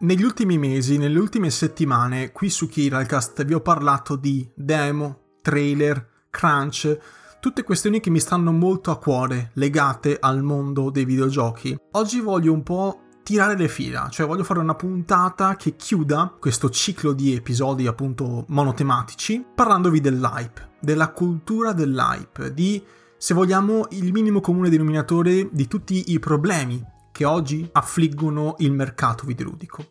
[0.00, 6.26] Negli ultimi mesi, nelle ultime settimane, qui su Kiralcast vi ho parlato di demo, trailer,
[6.30, 6.96] crunch,
[7.40, 11.76] tutte questioni che mi stanno molto a cuore, legate al mondo dei videogiochi.
[11.94, 16.70] Oggi voglio un po' tirare le fila, cioè voglio fare una puntata che chiuda questo
[16.70, 22.80] ciclo di episodi appunto monotematici parlandovi dell'hype, della cultura dell'hype, di
[23.16, 26.80] se vogliamo il minimo comune denominatore di tutti i problemi
[27.18, 29.86] che oggi affliggono il mercato videoludico.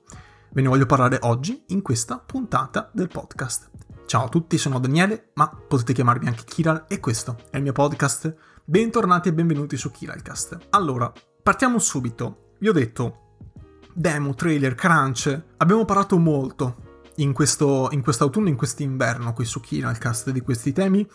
[0.51, 3.69] Ve ne voglio parlare oggi in questa puntata del podcast.
[4.05, 7.73] Ciao a tutti, sono Daniele, ma potete chiamarmi anche Kiral e questo è il mio
[7.73, 8.33] podcast.
[8.63, 10.67] Bentornati e benvenuti su Kiralcast.
[10.69, 11.11] Allora,
[11.43, 12.53] partiamo subito.
[12.59, 13.35] Vi ho detto
[13.93, 15.43] demo, trailer, crunch.
[15.57, 21.05] Abbiamo parlato molto in questo in quest'autunno, in quest'inverno qui su Kiralcast di questi temi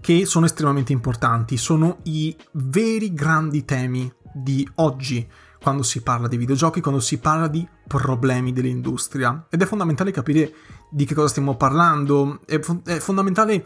[0.00, 5.28] che sono estremamente importanti, sono i veri grandi temi di oggi
[5.62, 9.46] quando si parla di videogiochi, quando si parla di problemi dell'industria.
[9.48, 10.52] Ed è fondamentale capire
[10.90, 13.64] di che cosa stiamo parlando, è, fo- è fondamentale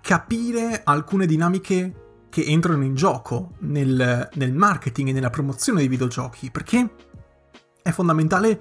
[0.00, 6.50] capire alcune dinamiche che entrano in gioco nel, nel marketing e nella promozione dei videogiochi,
[6.50, 6.94] perché
[7.80, 8.60] è fondamentale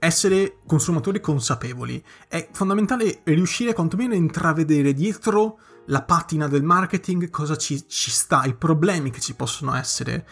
[0.00, 7.56] essere consumatori consapevoli, è fondamentale riuscire quantomeno a intravedere dietro la patina del marketing cosa
[7.56, 10.26] ci, ci sta, i problemi che ci possono essere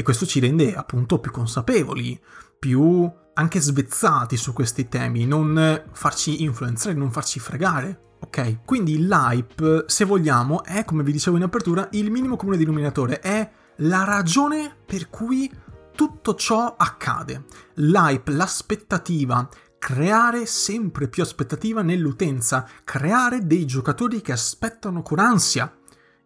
[0.00, 2.18] e questo ci rende appunto più consapevoli,
[2.58, 8.16] più anche svezzati su questi temi, non farci influenzare, non farci fregare.
[8.22, 8.64] Ok?
[8.64, 13.50] Quindi l'hype, se vogliamo, è, come vi dicevo in apertura, il minimo comune denominatore, è
[13.76, 15.50] la ragione per cui
[15.94, 17.44] tutto ciò accade.
[17.74, 19.46] L'hype, l'aspettativa,
[19.78, 25.74] creare sempre più aspettativa nell'utenza, creare dei giocatori che aspettano con ansia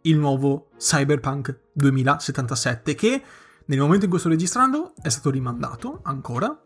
[0.02, 3.22] il nuovo Cyberpunk 2077 che
[3.66, 6.58] nel momento in cui sto registrando è stato rimandato ancora.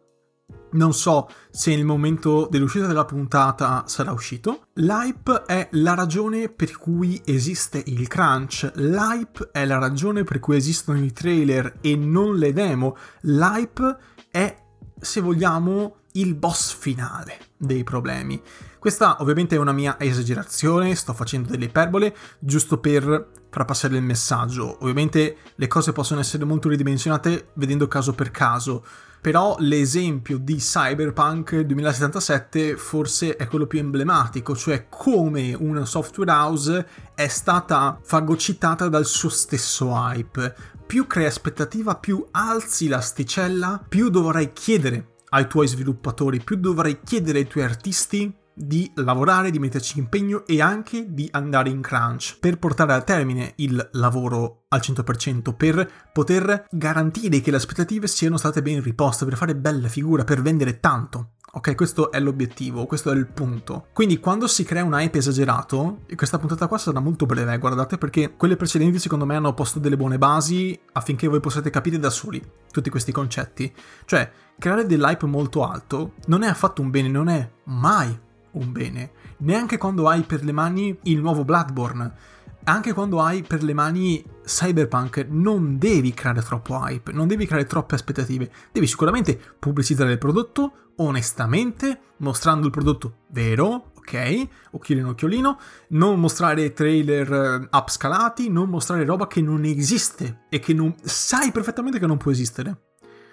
[0.70, 4.68] Non so se nel momento dell'uscita della puntata sarà uscito.
[4.74, 8.70] L'hype è la ragione per cui esiste il crunch.
[8.74, 12.96] L'hype è la ragione per cui esistono i trailer e non le demo.
[13.22, 13.96] L'hype
[14.30, 14.56] è,
[14.98, 18.40] se vogliamo, il boss finale dei problemi.
[18.78, 24.02] Questa ovviamente è una mia esagerazione, sto facendo delle iperbole giusto per far passare il
[24.02, 24.78] messaggio.
[24.80, 28.84] Ovviamente le cose possono essere molto ridimensionate vedendo caso per caso,
[29.20, 36.86] però l'esempio di Cyberpunk 2077 forse è quello più emblematico, cioè come una software house
[37.16, 40.54] è stata fagocitata dal suo stesso hype.
[40.86, 47.38] Più crei aspettativa, più alzi l'asticella, più dovrai chiedere ai tuoi sviluppatori, più dovrai chiedere
[47.40, 52.58] ai tuoi artisti di lavorare, di metterci impegno e anche di andare in crunch per
[52.58, 58.62] portare a termine il lavoro al 100%, per poter garantire che le aspettative siano state
[58.62, 61.30] ben riposte, per fare bella figura, per vendere tanto.
[61.50, 63.86] Ok, questo è l'obiettivo, questo è il punto.
[63.94, 67.96] Quindi quando si crea un hype esagerato, e questa puntata qua sarà molto breve, guardate,
[67.96, 72.10] perché quelle precedenti secondo me hanno posto delle buone basi affinché voi possiate capire da
[72.10, 73.72] soli tutti questi concetti.
[74.04, 79.10] Cioè, creare dell'hype molto alto non è affatto un bene, non è mai un bene,
[79.38, 82.36] neanche quando hai per le mani il nuovo Bloodborne.
[82.64, 87.64] Anche quando hai per le mani Cyberpunk non devi creare troppo hype, non devi creare
[87.64, 95.58] troppe aspettative, devi sicuramente pubblicizzare il prodotto onestamente, mostrando il prodotto vero, ok, occhiolino occhiolino,
[95.88, 101.52] non mostrare trailer eh, upscalati, non mostrare roba che non esiste e che non sai
[101.52, 102.82] perfettamente che non può esistere.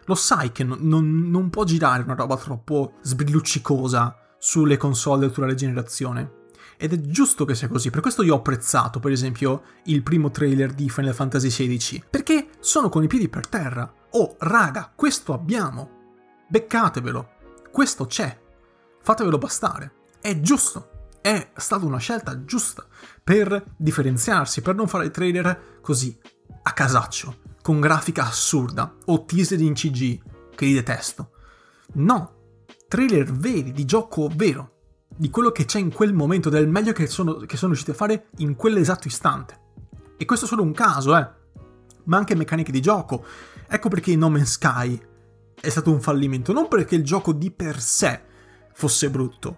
[0.06, 5.56] Lo sai che non, non, non può girare una roba troppo sbrilluccicosa sulle console dell'attuale
[5.56, 6.44] generazione.
[6.78, 10.30] Ed è giusto che sia così, per questo io ho apprezzato, per esempio, il primo
[10.30, 13.92] trailer di Final Fantasy XVI, perché sono con i piedi per terra.
[14.12, 15.90] Oh, raga, questo abbiamo.
[16.48, 17.30] Beccatevelo.
[17.72, 18.40] Questo c'è.
[19.02, 19.94] Fatevelo bastare.
[20.22, 21.10] È giusto.
[21.22, 22.86] È stata una scelta giusta
[23.24, 26.16] per differenziarsi, per non fare trailer così,
[26.62, 30.22] a casaccio, con grafica assurda o teaser in CG,
[30.54, 31.32] che li detesto.
[31.94, 32.45] No,
[32.88, 34.72] trailer veri, di gioco vero,
[35.08, 37.96] di quello che c'è in quel momento, del meglio che sono, che sono riusciti a
[37.96, 39.60] fare in quell'esatto istante.
[40.18, 41.28] E questo è solo un caso, eh.
[42.06, 43.26] Ma anche meccaniche di gioco.
[43.68, 45.00] Ecco perché No Man's Sky
[45.60, 46.54] è stato un fallimento.
[46.54, 48.22] Non perché il gioco di per sé
[48.74, 49.56] fosse brutto,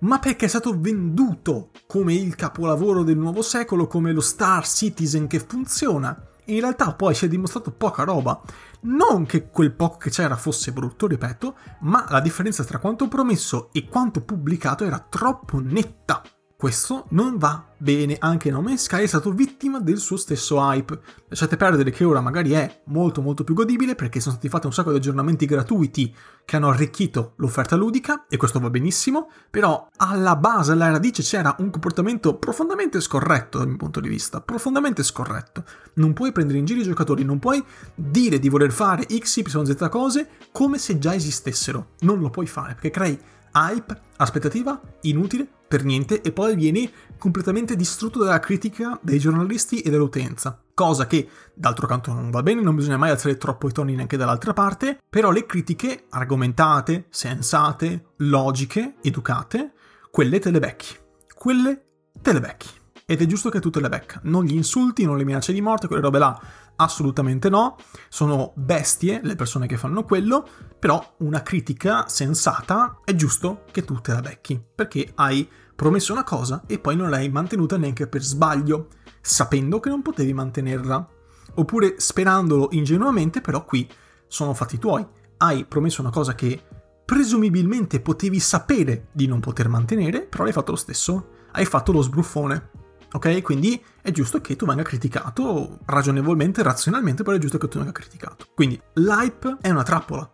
[0.00, 5.26] ma perché è stato venduto come il capolavoro del nuovo secolo, come lo Star Citizen
[5.26, 6.26] che funziona.
[6.48, 8.40] In realtà poi si è dimostrato poca roba.
[8.80, 13.68] Non che quel poco che c'era fosse brutto, ripeto, ma la differenza tra quanto promesso
[13.72, 16.22] e quanto pubblicato era troppo netta.
[16.60, 20.98] Questo non va bene, anche No Man's Sky è stato vittima del suo stesso hype.
[21.28, 24.72] Lasciate perdere che ora magari è molto molto più godibile perché sono stati fatti un
[24.72, 26.12] sacco di aggiornamenti gratuiti
[26.44, 31.54] che hanno arricchito l'offerta ludica e questo va benissimo, però alla base, alla radice c'era
[31.60, 35.62] un comportamento profondamente scorretto dal mio punto di vista, profondamente scorretto.
[35.94, 37.64] Non puoi prendere in giro i giocatori, non puoi
[37.94, 41.90] dire di voler fare X, Y, Z cose come se già esistessero.
[42.00, 43.16] Non lo puoi fare perché crei
[43.52, 49.90] hype, aspettativa inutile per niente e poi vieni completamente distrutto dalla critica dei giornalisti e
[49.90, 50.60] dell'utenza.
[50.72, 54.16] Cosa che, d'altro canto, non va bene, non bisogna mai alzare troppo i toni neanche
[54.16, 59.72] dall'altra parte, però le critiche argomentate, sensate, logiche, educate,
[60.10, 60.96] quelle te le becchi.
[61.34, 61.84] Quelle
[62.22, 62.68] te le becchi.
[63.04, 64.20] Ed è giusto che tu te le becca.
[64.24, 66.40] Non gli insulti, non le minacce di morte, quelle robe là
[66.80, 67.76] Assolutamente no,
[68.08, 70.46] sono bestie le persone che fanno quello,
[70.78, 76.22] però una critica sensata è giusto che tu te la becchi, perché hai promesso una
[76.22, 78.90] cosa e poi non l'hai mantenuta neanche per sbaglio,
[79.20, 81.08] sapendo che non potevi mantenerla,
[81.54, 83.90] oppure sperandolo ingenuamente, però qui
[84.28, 85.04] sono fatti tuoi.
[85.38, 86.62] Hai promesso una cosa che
[87.04, 91.30] presumibilmente potevi sapere di non poter mantenere, però l'hai fatto lo stesso.
[91.52, 92.70] Hai fatto lo sbruffone.
[93.12, 93.42] Ok?
[93.42, 97.92] Quindi è giusto che tu venga criticato ragionevolmente, razionalmente, però è giusto che tu venga
[97.92, 98.46] criticato.
[98.54, 100.30] Quindi l'hype è una trappola.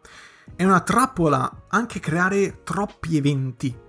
[0.56, 3.82] È una trappola anche creare troppi eventi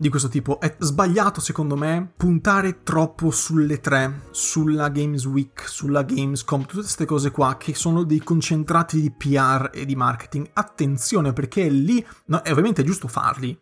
[0.00, 0.58] di questo tipo.
[0.58, 7.04] È sbagliato, secondo me, puntare troppo sulle tre, sulla Games Week, sulla Gamescom, tutte queste
[7.04, 10.48] cose qua che sono dei concentrati di PR e di marketing.
[10.54, 13.56] Attenzione, perché lì, no, è ovviamente è giusto farli,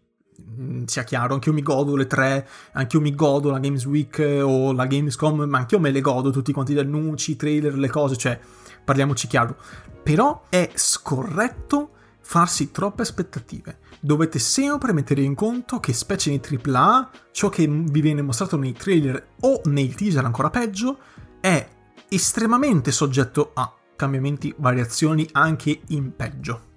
[0.87, 4.19] sia chiaro, anche io mi godo le tre, anche io mi godo la Games Week
[4.43, 7.89] o la Gamescom, ma anche io me le godo tutti quanti gli annunci, trailer, le
[7.89, 8.39] cose, cioè
[8.85, 9.57] parliamoci chiaro.
[10.03, 11.91] Però è scorretto
[12.21, 13.79] farsi troppe aspettative.
[14.01, 18.73] Dovete sempre mettere in conto che specie nei AAA, ciò che vi viene mostrato nei
[18.73, 20.99] trailer o nei teaser ancora peggio,
[21.41, 21.69] è
[22.09, 26.68] estremamente soggetto a cambiamenti, variazioni anche in peggio.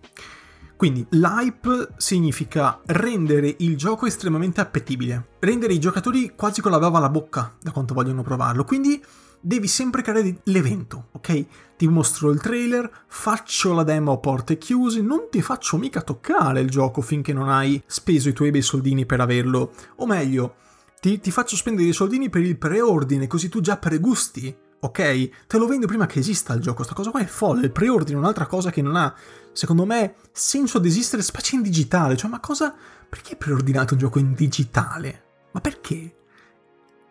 [0.81, 6.97] Quindi l'hype significa rendere il gioco estremamente appetibile, rendere i giocatori quasi con la bava
[6.97, 8.63] alla bocca da quanto vogliono provarlo.
[8.63, 8.99] Quindi
[9.39, 11.45] devi sempre creare l'evento, ok?
[11.77, 16.61] Ti mostro il trailer, faccio la demo a porte chiuse, non ti faccio mica toccare
[16.61, 19.73] il gioco finché non hai speso i tuoi bei soldini per averlo.
[19.97, 20.55] O meglio,
[20.99, 25.29] ti, ti faccio spendere i soldini per il preordine, così tu già pregusti ok?
[25.47, 28.17] Te lo vendo prima che esista il gioco, sta cosa qua è folle, il preordine
[28.17, 29.13] è un'altra cosa che non ha,
[29.53, 32.73] secondo me, senso di esistere, specie in digitale, cioè ma cosa,
[33.07, 35.23] perché preordinate un gioco in digitale?
[35.51, 36.15] Ma perché?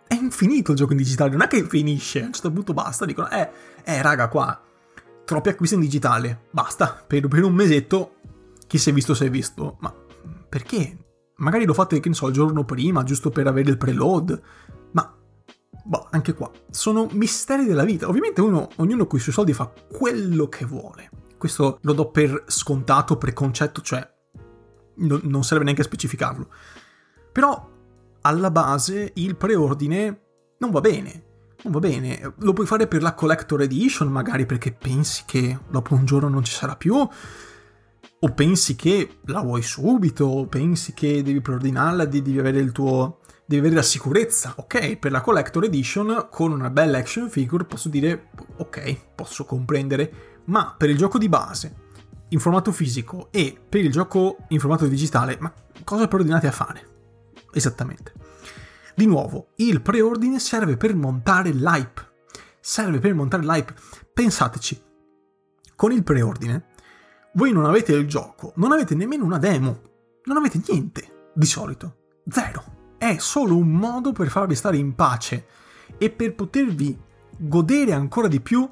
[0.07, 3.05] È infinito il gioco in digitale, non è che finisce, a un certo punto basta,
[3.05, 3.51] dicono, eh,
[3.85, 4.61] eh raga qua,
[5.25, 8.17] troppi acquisti in digitale, basta, per, per un mesetto,
[8.67, 9.95] chi si è visto si è visto, ma
[10.49, 10.97] perché?
[11.37, 14.43] Magari lo fate, che ne so, il giorno prima, giusto per avere il preload,
[15.85, 18.09] boh, anche qua, sono misteri della vita.
[18.09, 21.11] Ovviamente uno, ognuno con i suoi soldi fa quello che vuole.
[21.39, 24.07] Questo lo do per scontato, preconcetto, cioè
[24.97, 26.49] no, non serve neanche specificarlo.
[27.33, 27.69] Però
[28.23, 30.21] alla base il preordine
[30.59, 31.25] non va bene.
[31.63, 32.35] Non va bene.
[32.39, 36.45] Lo puoi fare per la collector edition, magari perché pensi che dopo un giorno non
[36.45, 36.95] ci sarà più.
[38.23, 43.20] O pensi che la vuoi subito, o pensi che devi preordinarla, devi avere il tuo
[43.51, 44.97] devi avere la sicurezza, ok?
[44.97, 50.73] Per la Collector Edition con una bella action figure posso dire ok, posso comprendere, ma
[50.79, 51.89] per il gioco di base
[52.29, 55.53] in formato fisico e per il gioco in formato digitale, ma
[55.83, 56.89] cosa preordinate a fare?
[57.53, 58.13] Esattamente.
[58.95, 62.09] Di nuovo, il preordine serve per montare l'hype.
[62.61, 63.75] Serve per montare l'hype.
[64.15, 64.81] Pensateci,
[65.75, 66.67] con il preordine
[67.35, 69.81] voi non avete il gioco, non avete nemmeno una demo,
[70.27, 71.97] non avete niente di solito,
[72.29, 75.47] zero è solo un modo per farvi stare in pace
[75.97, 76.95] e per potervi
[77.39, 78.69] godere ancora di più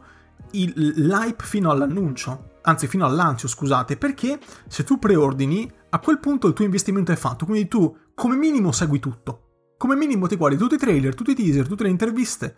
[0.51, 6.19] il, l'hype fino all'annuncio, anzi fino al lancio, scusate, perché se tu preordini, a quel
[6.19, 9.45] punto il tuo investimento è fatto, quindi tu come minimo segui tutto.
[9.79, 12.57] Come minimo ti guardi tutti i trailer, tutti i teaser, tutte le interviste,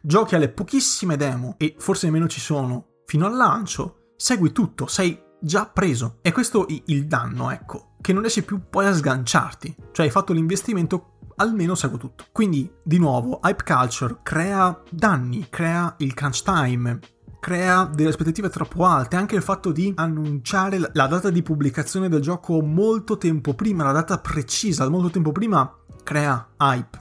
[0.00, 5.22] giochi alle pochissime demo e forse nemmeno ci sono fino al lancio, segui tutto, sei
[5.38, 6.20] già preso.
[6.22, 9.74] E questo il danno, ecco che non riesci più poi a sganciarti.
[9.92, 12.24] Cioè hai fatto l'investimento, almeno seguo tutto.
[12.32, 16.98] Quindi, di nuovo, hype culture crea danni, crea il crunch time,
[17.40, 19.16] crea delle aspettative troppo alte.
[19.16, 23.92] Anche il fatto di annunciare la data di pubblicazione del gioco molto tempo prima, la
[23.92, 27.00] data precisa, molto tempo prima, crea hype.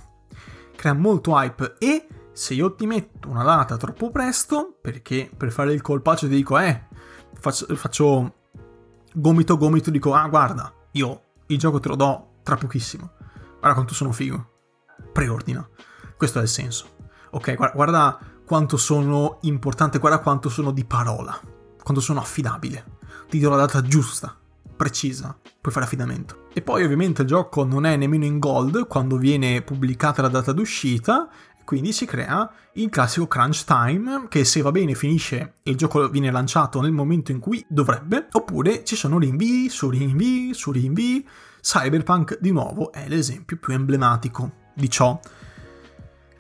[0.76, 5.74] Crea molto hype e se io ti metto una data troppo presto, perché per fare
[5.74, 6.88] il colpaccio ti dico, eh,
[7.34, 8.36] faccio, faccio
[9.14, 13.12] gomito gomito, dico, ah guarda, io il gioco te lo do tra pochissimo.
[13.60, 14.50] Guarda quanto sono figo.
[15.12, 15.68] preordina.
[16.18, 16.96] Questo è il senso.
[17.32, 21.40] Ok, guarda quanto sono importante, guarda quanto sono di parola,
[21.82, 22.98] quanto sono affidabile.
[23.30, 24.38] Ti do la data giusta,
[24.76, 26.48] precisa, puoi fare affidamento.
[26.54, 30.52] E poi ovviamente il gioco non è nemmeno in gold quando viene pubblicata la data
[30.52, 31.30] d'uscita,
[31.72, 36.10] quindi si crea il classico crunch time che se va bene finisce e il gioco
[36.10, 41.26] viene lanciato nel momento in cui dovrebbe, oppure ci sono rinvii su rinvii su rinvii.
[41.62, 45.18] Cyberpunk di nuovo è l'esempio più emblematico di ciò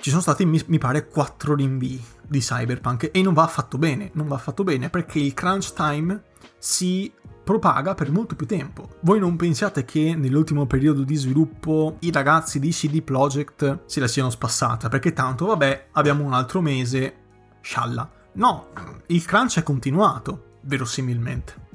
[0.01, 4.27] ci sono stati, mi, pare, quattro rinvii di Cyberpunk e non va affatto bene, non
[4.27, 6.23] va affatto bene perché il crunch time
[6.57, 7.11] si
[7.43, 8.97] propaga per molto più tempo.
[9.01, 14.07] Voi non pensiate che nell'ultimo periodo di sviluppo i ragazzi di CD Projekt se la
[14.07, 17.15] siano spassata, perché tanto vabbè, abbiamo un altro mese,
[17.61, 18.09] scialla.
[18.33, 18.67] No,
[19.07, 21.69] il crunch è continuato, verosimilmente.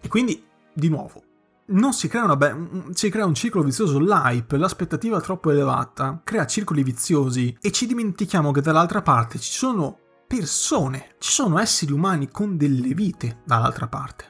[0.00, 1.22] E quindi, di nuovo,
[1.66, 6.82] non si crea, be- si crea un ciclo vizioso, l'hype, l'aspettativa troppo elevata, crea circoli
[6.82, 9.99] viziosi e ci dimentichiamo che dall'altra parte ci sono
[10.30, 14.24] persone, ci sono esseri umani con delle vite dall'altra parte.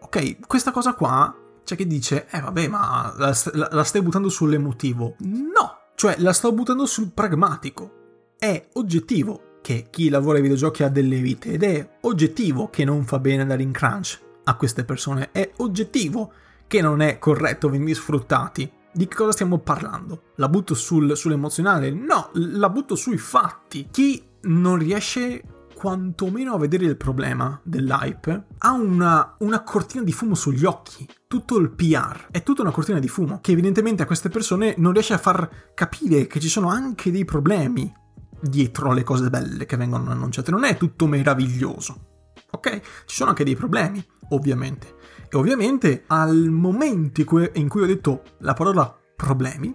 [0.00, 4.28] Ok, questa cosa qua c'è chi dice, eh vabbè, ma la, la, la stai buttando
[4.28, 5.16] sull'emotivo.
[5.20, 8.34] No, cioè la sto buttando sul pragmatico.
[8.38, 13.06] È oggettivo che chi lavora ai videogiochi ha delle vite ed è oggettivo che non
[13.06, 15.30] fa bene andare in crunch a queste persone.
[15.32, 16.32] È oggettivo
[16.66, 18.70] che non è corretto venire sfruttati.
[18.92, 20.32] Di che cosa stiamo parlando?
[20.34, 21.90] La butto sul, sull'emozionale?
[21.90, 23.88] No, la butto sui fatti.
[23.90, 25.42] Chi non riesce
[25.74, 31.06] quantomeno a vedere il problema dell'hype ha una, una cortina di fumo sugli occhi.
[31.26, 34.92] Tutto il PR è tutta una cortina di fumo che evidentemente a queste persone non
[34.92, 37.92] riesce a far capire che ci sono anche dei problemi
[38.40, 40.50] dietro alle cose belle che vengono annunciate.
[40.50, 42.12] Non è tutto meraviglioso.
[42.52, 42.80] Ok?
[43.04, 44.94] Ci sono anche dei problemi, ovviamente.
[45.28, 49.74] E ovviamente al momento in cui ho detto la parola problemi,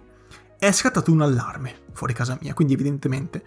[0.58, 3.44] è scattato un allarme fuori casa mia, quindi evidentemente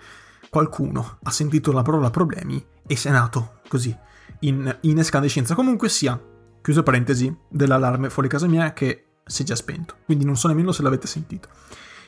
[0.53, 3.97] qualcuno ha sentito la parola problemi e si è nato così,
[4.41, 5.55] in, in escandescenza.
[5.55, 6.21] Comunque sia,
[6.61, 10.71] chiuso parentesi, dell'allarme fuori casa mia che si è già spento, quindi non so nemmeno
[10.71, 11.49] se l'avete sentito.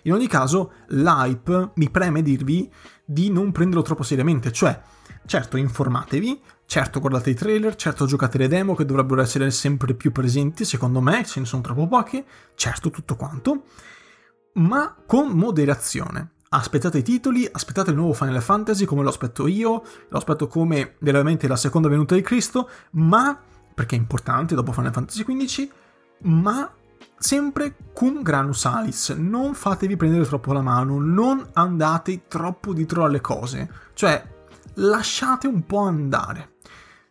[0.04, 2.72] In ogni caso, l'hype mi preme dirvi
[3.04, 4.80] di non prenderlo troppo seriamente, cioè,
[5.26, 10.12] certo, informatevi, certo guardate i trailer, certo giocate le demo che dovrebbero essere sempre più
[10.12, 12.24] presenti, secondo me, ce ne sono troppo poche,
[12.54, 13.64] certo tutto quanto,
[14.54, 16.34] ma con moderazione.
[16.56, 20.96] Aspettate i titoli, aspettate il nuovo Final Fantasy come lo aspetto io, lo aspetto come
[21.00, 23.38] veramente la seconda venuta di Cristo, ma
[23.74, 25.70] perché è importante dopo Final Fantasy XV,
[26.20, 26.72] ma
[27.18, 33.20] sempre cum granus alis, non fatevi prendere troppo la mano, non andate troppo dietro alle
[33.20, 34.26] cose, cioè
[34.76, 36.54] lasciate un po' andare.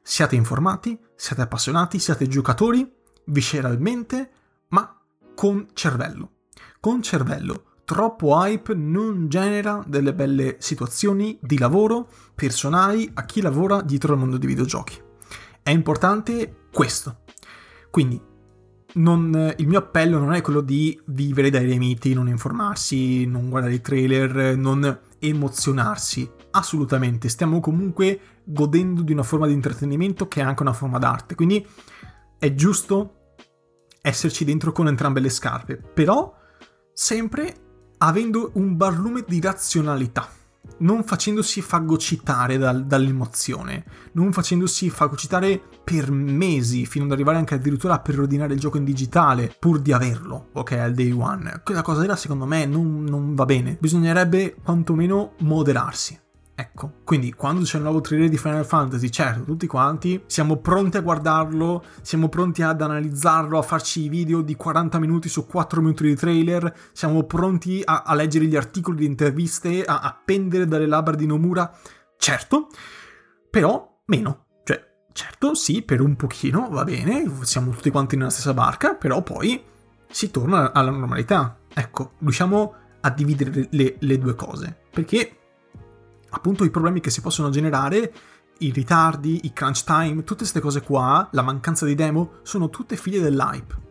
[0.00, 2.90] Siate informati, siate appassionati, siate giocatori,
[3.26, 4.30] visceralmente,
[4.68, 4.98] ma
[5.34, 6.30] con cervello.
[6.80, 7.73] Con cervello.
[7.84, 14.18] Troppo hype non genera delle belle situazioni di lavoro personali a chi lavora dietro al
[14.18, 14.98] mondo dei videogiochi.
[15.62, 17.18] È importante questo.
[17.90, 18.20] Quindi
[18.94, 23.74] non, il mio appello non è quello di vivere dai remiti, non informarsi, non guardare
[23.74, 26.30] i trailer, non emozionarsi.
[26.52, 31.34] Assolutamente, stiamo comunque godendo di una forma di intrattenimento che è anche una forma d'arte.
[31.34, 31.66] Quindi
[32.38, 33.36] è giusto
[34.00, 36.34] esserci dentro con entrambe le scarpe, però
[36.92, 37.63] sempre
[38.06, 40.28] avendo un barlume di razionalità
[40.78, 47.94] non facendosi fagocitare dal, dall'emozione, non facendosi fagocitare per mesi, fino ad arrivare anche addirittura
[47.94, 51.60] a preordinare il gioco in digitale, pur di averlo, ok, al day one.
[51.62, 56.18] Quella cosa là secondo me non, non va bene, bisognerebbe quantomeno moderarsi.
[56.56, 60.96] Ecco, quindi quando c'è un nuovo trailer di Final Fantasy, certo, tutti quanti siamo pronti
[60.96, 65.80] a guardarlo, siamo pronti ad analizzarlo, a farci i video di 40 minuti su 4
[65.80, 70.86] minuti di trailer, siamo pronti a, a leggere gli articoli di interviste, a appendere dalle
[70.86, 71.76] labbra di Nomura,
[72.18, 72.68] certo,
[73.50, 74.46] però meno.
[74.62, 74.80] Cioè,
[75.12, 79.60] certo, sì, per un pochino va bene, siamo tutti quanti nella stessa barca, però poi
[80.08, 81.58] si torna alla normalità.
[81.74, 85.38] Ecco, riusciamo a dividere le, le due cose, perché
[86.34, 88.12] appunto i problemi che si possono generare,
[88.58, 92.96] i ritardi, i crunch time, tutte queste cose qua, la mancanza di demo, sono tutte
[92.96, 93.82] figlie dell'hype.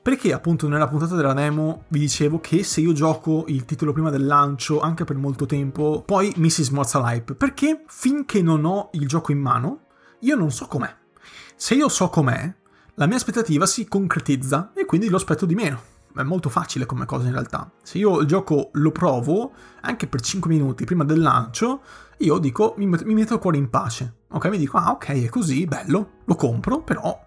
[0.00, 4.10] Perché appunto nella puntata della demo vi dicevo che se io gioco il titolo prima
[4.10, 7.34] del lancio, anche per molto tempo, poi mi si smorza l'hype.
[7.34, 9.86] Perché finché non ho il gioco in mano,
[10.20, 10.94] io non so com'è.
[11.56, 12.54] Se io so com'è,
[12.96, 17.06] la mia aspettativa si concretizza e quindi lo aspetto di meno è molto facile come
[17.06, 17.70] cosa in realtà.
[17.82, 21.82] Se io il gioco lo provo, anche per 5 minuti prima del lancio,
[22.18, 24.22] io dico, mi, mi metto il cuore in pace.
[24.30, 27.18] Ok, mi dico, ah ok, è così, bello, lo compro, però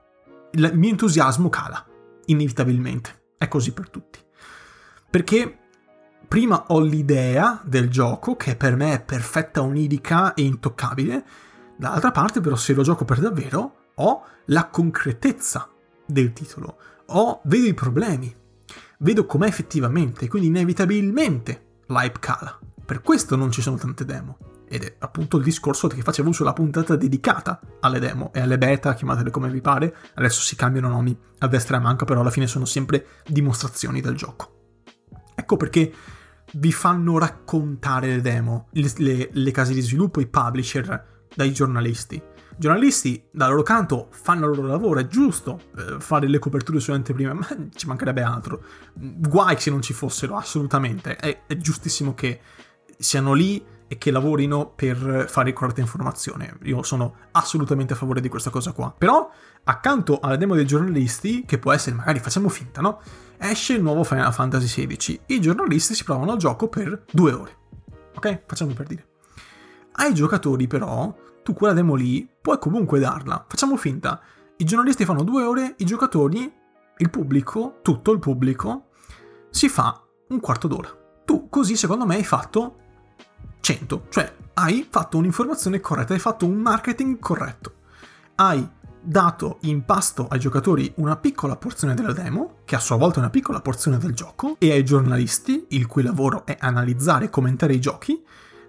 [0.51, 1.85] il mio entusiasmo cala,
[2.25, 3.25] inevitabilmente.
[3.37, 4.19] È così per tutti.
[5.09, 5.59] Perché
[6.27, 11.25] prima ho l'idea del gioco, che per me è perfetta, onirica e intoccabile,
[11.77, 15.69] dall'altra parte però se lo gioco per davvero ho la concretezza
[16.05, 16.77] del titolo,
[17.07, 18.35] ho, vedo i problemi,
[18.99, 22.59] vedo com'è effettivamente, quindi inevitabilmente l'hype cala.
[22.85, 24.37] Per questo non ci sono tante demo.
[24.69, 28.93] Ed è appunto il discorso che facevo sulla puntata dedicata alle demo e alle beta,
[28.93, 29.95] chiamatele come vi pare.
[30.15, 34.01] Adesso si cambiano nomi a destra e a manca, però alla fine sono sempre dimostrazioni
[34.01, 34.55] del gioco.
[35.35, 35.93] Ecco perché
[36.53, 42.21] vi fanno raccontare le demo, le, le, le case di sviluppo, i publisher, dai giornalisti.
[42.59, 46.97] Giornalisti, dal loro canto, fanno il loro lavoro, è giusto eh, fare le coperture sulle
[46.97, 48.61] anteprime, ma ci mancherebbe altro.
[48.93, 51.15] Guai se non ci fossero, assolutamente.
[51.15, 52.41] È, è giustissimo che
[52.97, 56.57] siano lì e che lavorino per fare corretta informazione.
[56.63, 58.93] Io sono assolutamente a favore di questa cosa qua.
[58.97, 59.29] Però,
[59.63, 63.01] accanto alla demo dei giornalisti, che può essere magari facciamo finta, no?
[63.37, 65.19] Esce il nuovo Final Fantasy XVI.
[65.27, 67.57] I giornalisti si provano al gioco per due ore.
[68.15, 68.41] Ok?
[68.47, 69.05] Facciamo per dire.
[69.99, 71.15] Ai giocatori, però,
[71.47, 73.45] tu quella demo lì puoi comunque darla.
[73.47, 74.19] Facciamo finta.
[74.57, 76.53] I giornalisti fanno due ore, i giocatori,
[76.97, 78.87] il pubblico, tutto il pubblico,
[79.49, 80.93] si fa un quarto d'ora.
[81.23, 82.79] Tu così, secondo me, hai fatto
[83.61, 87.75] 100, cioè hai fatto un'informazione corretta, hai fatto un marketing corretto.
[88.35, 88.69] Hai
[89.01, 93.19] dato in pasto ai giocatori una piccola porzione della demo, che a sua volta è
[93.19, 97.73] una piccola porzione del gioco, e ai giornalisti, il cui lavoro è analizzare e commentare
[97.73, 98.21] i giochi,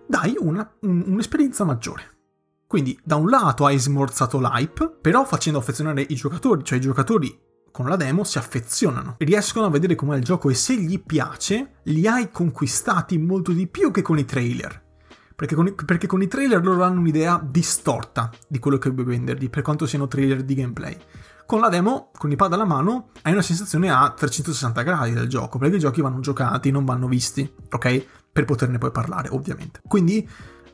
[0.07, 2.18] dai una, un, un'esperienza maggiore.
[2.69, 7.47] Quindi da un lato hai smorzato l'hype, però facendo affezionare i giocatori, cioè i giocatori
[7.73, 11.77] con la demo si affezionano, riescono a vedere com'è il gioco e se gli piace,
[11.85, 14.85] li hai conquistati molto di più che con i trailer.
[15.35, 19.07] Perché con, i, perché con i trailer loro hanno un'idea distorta di quello che vuoi
[19.07, 20.95] vendergli, per quanto siano trailer di gameplay.
[21.47, 25.29] Con la demo, con i pad alla mano, hai una sensazione a 360 gradi del
[25.29, 28.07] gioco, perché i giochi vanno giocati, non vanno visti, ok?
[28.31, 29.81] Per poterne poi parlare, ovviamente.
[29.89, 30.29] Quindi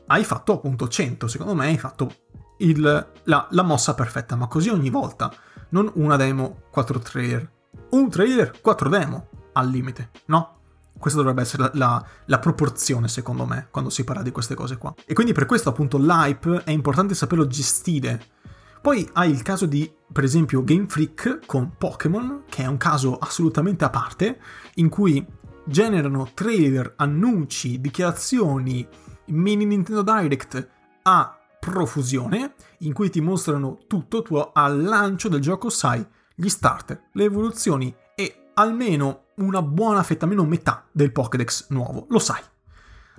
[0.07, 2.11] hai fatto appunto 100, secondo me hai fatto
[2.57, 5.33] il, la, la mossa perfetta, ma così ogni volta.
[5.69, 7.51] Non una demo, 4 trailer.
[7.91, 10.51] Un trailer, 4 demo, al limite, no?
[10.97, 14.77] Questa dovrebbe essere la, la, la, proporzione, secondo me, quando si parla di queste cose
[14.77, 14.93] qua.
[15.05, 18.33] E quindi per questo, appunto, l'hype è importante saperlo gestire.
[18.81, 23.17] Poi hai il caso di, per esempio, Game Freak con Pokémon, che è un caso
[23.17, 24.39] assolutamente a parte,
[24.75, 25.25] in cui
[25.65, 28.87] generano trailer, annunci, dichiarazioni,
[29.27, 30.69] mini Nintendo Direct
[31.03, 37.05] a profusione, in cui ti mostrano tutto, tu al lancio del gioco sai gli starter,
[37.13, 42.41] le evoluzioni e almeno una buona fetta, almeno metà del Pokédex nuovo, lo sai.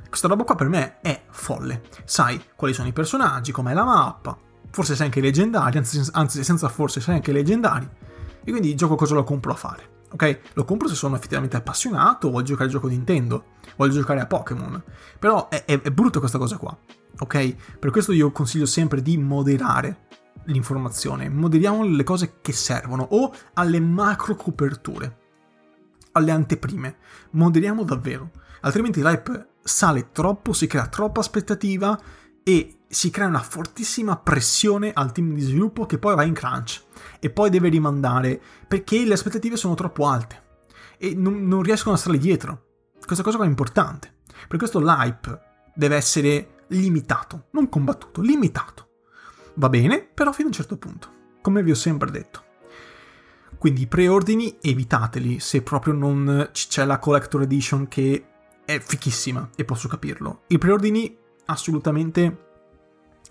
[0.09, 1.83] Questa roba qua per me è folle.
[2.05, 4.37] Sai quali sono i personaggi, com'è la mappa,
[4.71, 7.89] forse sai anche i leggendari, anzi, anzi senza forse sai anche i leggendari.
[8.45, 9.96] E quindi il gioco cosa lo compro a fare?
[10.11, 10.41] Ok?
[10.55, 13.45] Lo compro se sono effettivamente appassionato, voglio giocare al gioco Nintendo,
[13.77, 14.83] voglio giocare a Pokémon.
[15.19, 16.77] Però è, è, è brutto questa cosa qua.
[17.19, 17.79] Ok?
[17.79, 20.05] Per questo io consiglio sempre di moderare
[20.45, 25.25] l'informazione, moderiamo le cose che servono o alle macro coperture
[26.17, 26.97] alle anteprime.
[27.33, 28.31] Moderiamo davvero,
[28.63, 31.99] altrimenti l'hype sale troppo, si crea troppa aspettativa
[32.43, 36.85] e si crea una fortissima pressione al team di sviluppo che poi va in crunch
[37.21, 40.45] e poi deve rimandare perché le aspettative sono troppo alte
[40.99, 42.65] e non, non riescono a stare dietro.
[43.05, 44.15] Questa cosa qua è importante.
[44.49, 45.41] Per questo l'hype
[45.75, 48.89] deve essere limitato, non combattuto, limitato.
[49.55, 51.09] Va bene, però fino a un certo punto,
[51.41, 52.45] come vi ho sempre detto.
[53.59, 58.27] Quindi i preordini evitateli se proprio non c'è la collector edition che
[58.65, 60.43] è fichissima e posso capirlo.
[60.49, 61.17] I preordini
[61.47, 62.46] assolutamente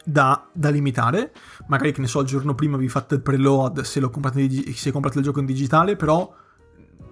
[0.06, 1.34] da, da, limitare.
[1.68, 4.92] Magari che ne so, il giorno prima vi fate il preload se, lo comprate, se
[4.92, 6.34] comprate il gioco in digitale, però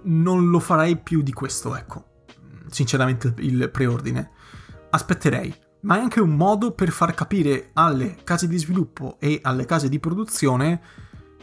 [0.04, 2.06] non lo farei più di questo, ecco.
[2.70, 4.32] Sinceramente il preordine.
[4.90, 5.54] Aspetterei.
[5.82, 9.90] Ma è anche un modo per far capire alle case di sviluppo e alle case
[9.90, 10.82] di produzione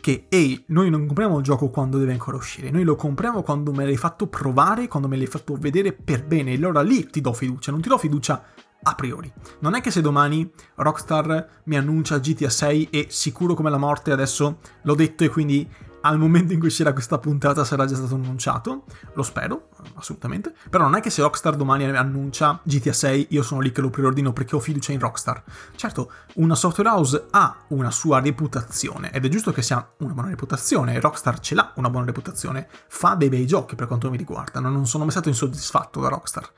[0.01, 3.73] che ehi, noi non compriamo il gioco quando deve ancora uscire, noi lo compriamo quando
[3.73, 7.21] me l'hai fatto provare, quando me l'hai fatto vedere per bene, e allora lì ti
[7.21, 8.43] do fiducia, non ti do fiducia
[8.83, 9.33] a priori.
[9.61, 14.13] Non è che se domani Rockstar mi annuncia GTA 6 e sicuro come la morte
[14.13, 15.69] adesso l'ho detto e quindi
[16.03, 20.85] al momento in cui uscirà questa puntata sarà già stato annunciato, lo spero, assolutamente, però
[20.85, 24.33] non è che se Rockstar domani annuncia GTA 6 io sono lì che lo preordino
[24.33, 25.43] perché ho fiducia in Rockstar.
[25.77, 30.31] Certo, una software house ha una sua reputazione ed è giusto che sia una buona
[30.31, 34.61] reputazione, Rockstar ce l'ha una buona reputazione, fa dei bei giochi per quanto mi riguarda,
[34.61, 36.51] non sono mai stato insoddisfatto da Rockstar.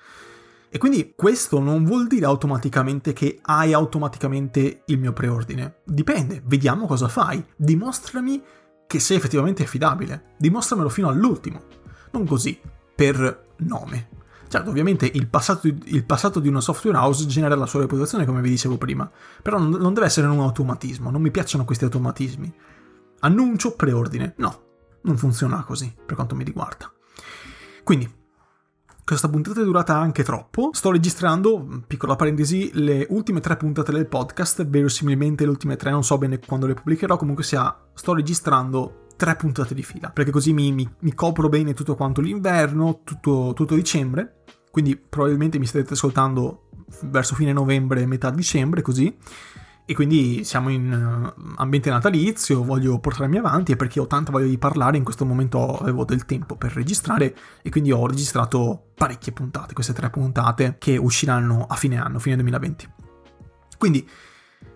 [0.74, 5.80] E quindi questo non vuol dire automaticamente che hai automaticamente il mio preordine.
[5.85, 7.44] Dipende, vediamo cosa fai.
[7.54, 8.42] Dimostrami
[8.87, 10.32] che sei effettivamente affidabile.
[10.38, 11.64] Dimostramelo fino all'ultimo.
[12.12, 12.58] Non così,
[12.94, 14.08] per nome.
[14.48, 18.40] Certo, ovviamente il passato, il passato, di una software house genera la sua reputazione, come
[18.40, 19.11] vi dicevo prima,
[19.42, 22.50] però non deve essere un automatismo, non mi piacciono questi automatismi.
[23.20, 24.32] Annuncio, preordine.
[24.38, 24.62] No,
[25.02, 26.90] non funziona così, per quanto mi riguarda.
[27.85, 28.20] Quindi,
[29.12, 30.70] questa puntata è durata anche troppo.
[30.72, 36.03] Sto registrando, piccola parentesi, le ultime tre puntate del podcast, verosimilmente le ultime tre, non
[36.03, 40.53] so bene quando le pubblicherò, comunque sia, sto registrando tre puntate di fila, perché così
[40.53, 45.92] mi, mi, mi copro bene tutto quanto l'inverno, tutto, tutto dicembre, quindi probabilmente mi starete
[45.92, 46.68] ascoltando
[47.03, 49.14] verso fine novembre, metà dicembre, così
[49.92, 54.46] e quindi siamo in uh, ambiente natalizio, voglio portarmi avanti e perché ho tanta voglia
[54.46, 59.33] di parlare, in questo momento avevo del tempo per registrare e quindi ho registrato parecchie
[59.33, 62.88] puntate, queste tre puntate che usciranno a fine anno, fine 2020.
[63.76, 64.09] Quindi,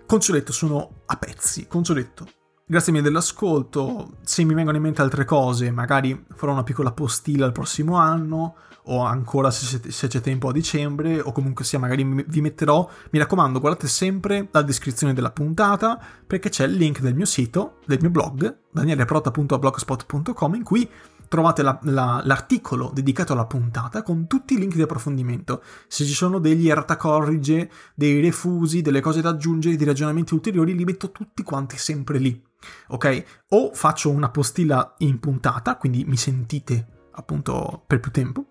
[0.05, 2.29] concioletto, sono a pezzi, concioletto.
[2.69, 7.47] Grazie mille dell'ascolto, se mi vengono in mente altre cose magari farò una piccola postilla
[7.47, 12.03] il prossimo anno o ancora se, se, c'è tempo a dicembre o comunque sia magari
[12.27, 12.91] vi metterò.
[13.11, 17.79] Mi raccomando guardate sempre la descrizione della puntata perché c'è il link del mio sito
[17.87, 20.91] del mio blog danieleprota.blogspot.com in cui
[21.29, 25.63] trovate la, la, l'articolo dedicato alla puntata con tutti i link di approfondimento.
[25.87, 30.75] Se ci sono degli errata corrige dei refusi delle cose da aggiungere dei ragionamenti ulteriori
[30.75, 32.46] li metto tutti quanti sempre lì
[32.89, 38.47] ok o faccio una postilla in puntata quindi mi sentite appunto per più tempo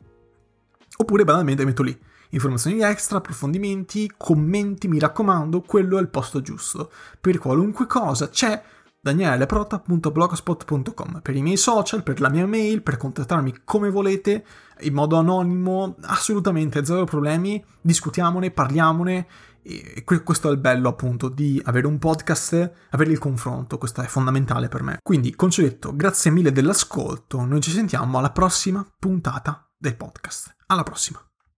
[0.97, 6.91] Oppure banalmente metto lì informazioni extra, approfondimenti, commenti, mi raccomando, quello è il posto giusto.
[7.19, 8.63] Per qualunque cosa c'è
[8.99, 14.45] danieleprota.blogspot.com per i miei social, per la mia mail, per contattarmi come volete,
[14.81, 19.27] in modo anonimo, assolutamente zero problemi, discutiamone, parliamone
[19.65, 24.05] e questo è il bello appunto di avere un podcast, avere il confronto, questo è
[24.05, 24.99] fondamentale per me.
[25.01, 30.55] Quindi, concetto, grazie mille dell'ascolto, noi ci sentiamo alla prossima puntata del podcast.
[30.67, 31.34] Alla prossima!